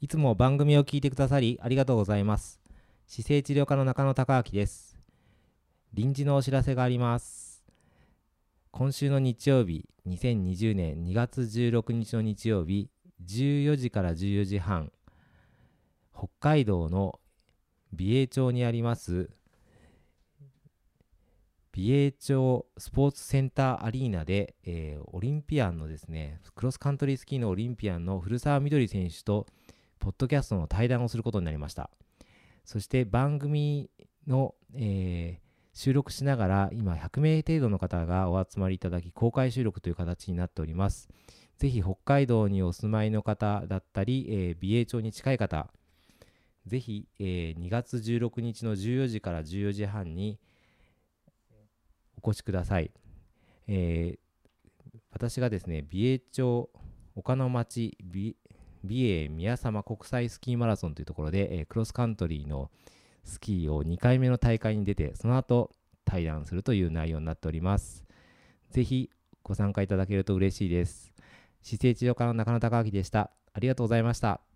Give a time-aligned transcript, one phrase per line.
[0.00, 2.58] いつも番組を聞いてくださりありがとうございます。
[3.06, 4.98] 姿勢治療科の中野孝明です。
[5.92, 7.62] 臨時のお知らせがあります。
[8.70, 12.88] 今週の日曜日、2020年2月16日の日曜日、
[13.26, 14.90] 14時から14時半、
[16.16, 17.20] 北海道の
[17.92, 19.30] 美瑛町にあります
[21.72, 29.46] 美瑛町スポーツセンターアリーナで、えーオリンピアンのですねクロスカントリースキーのオリンピアンの古澤みどり選手と
[30.00, 31.90] ポッドキャストの対談をすることになりました
[32.64, 33.90] そして番組
[34.26, 41.08] の、えー収録しながら今100名程度の方がお集まりいただき公開収録という形になっております
[41.58, 45.68] ぜひ北海道にお住まいの方だったり、えー美瑛町に近い方
[46.66, 50.38] ぜひ、えー2月16日の14時から14時半に
[52.22, 52.90] お越しください。
[53.66, 54.18] えー
[55.12, 56.70] 私がですね、美瑛町
[57.16, 58.36] 岡の町美
[58.82, 62.70] 美瑛宮様国際スキーマラソンというところで、えークロスカントリーの
[63.24, 65.70] スキーを2回目の大会に出て、その後
[66.04, 68.04] 対談するという内容になっております。
[68.70, 69.10] ぜひ
[69.42, 71.12] ご参加いただけると嬉しいです。
[71.62, 73.30] 姿勢治療科の中野孝明でした。
[73.52, 74.49] ありがとうございました。